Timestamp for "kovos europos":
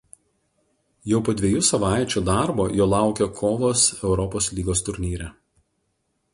3.43-4.51